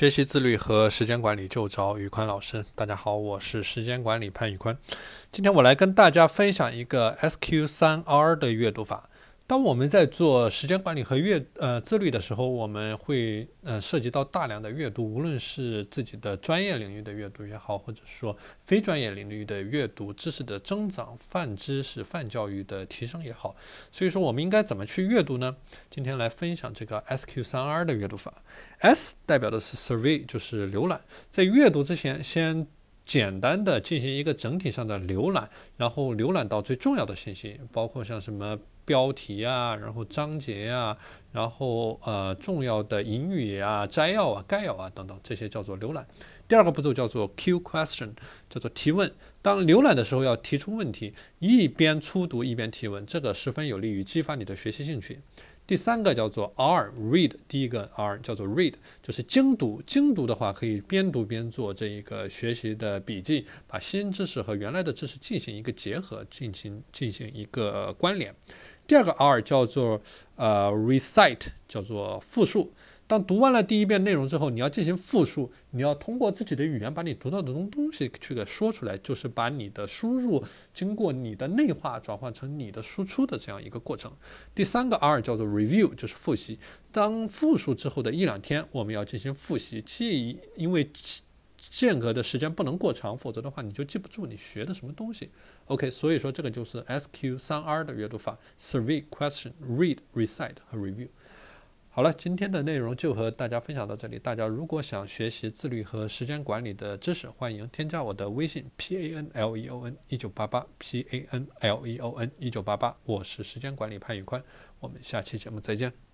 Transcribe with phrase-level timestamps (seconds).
[0.00, 2.64] 学习自律和时间管理就找宇坤老师。
[2.74, 4.74] 大家好，我是时间管理潘宇坤。
[5.30, 9.09] 今天我来跟大家分享一个 SQ 三 R 的阅读法。
[9.50, 23.56] 当我们在做时间管理和阅呃自律的时候，我们会呃涉及到大量的阅读，无论是自己的专业领域的阅读也好，或者说非专业领域的阅读，知识的增长、泛知识、泛教育的提升也好。
[23.90, 25.56] 所以说，我们应该怎么去阅读呢？
[25.90, 28.32] 今天来分享这个 SQ 三 R 的阅读法。
[28.78, 31.00] S 代表的是 survey，就是浏览。
[31.28, 32.68] 在阅读之前，先
[33.10, 38.56] 简单的进行一个整体上的浏览，然后浏览到最重要的信息，包括像什么。
[38.86, 40.96] 标题啊，然后章节呀，
[41.30, 46.04] 然后呃重要的引语啊、摘要啊、概要啊等等，这些叫做浏览。
[46.48, 48.10] 第二个步骤叫做 Q question，
[48.48, 49.12] 叫做提问。
[49.40, 55.20] 当浏览的时候要提出问题，一边初读一边提问，这个十分有利于激发你的学习兴趣。
[55.70, 59.80] 第三个叫做 R read，第一个 R 叫做 read，就是精读。
[59.86, 68.34] 精读的话可以边读边做这一个学习的笔记，把新知识和原来的知识进行一个结合，进行进行一个关联。
[68.90, 70.02] 第二个 R 叫做
[70.34, 72.72] 呃 recite，叫做复述。
[73.06, 84.10] 当读完了第一遍内容之后，你要进行复述，你要通过自己的语言把你读到的东东西去给说出来，就是把你的输入经过你的内化转换成你的输出的这样一个过程。
[84.56, 86.58] 第三个 R 叫做 review，就是复习。
[86.90, 90.90] 当复述之后的一两天，我们要进行复习，记，因为。
[91.68, 95.30] 间隔的时间不能过长，否则的话你就记不住你学的什么东西。
[95.66, 101.08] OK，所以说这个就是 SQ 三 R 的阅读法：Survey、Question、Read、Recite 和 Review。
[101.92, 104.16] 好了，今天的内容就和大家分享到这里。
[104.16, 112.30] 大家如果想学习自律和时间管理的知识，欢迎添加我的微信 P A N L E O N 一九八八 P A N L E O N
[112.38, 114.42] 一九八八，我是时间管理潘宇宽。
[114.78, 116.09] 我们下期节目再见。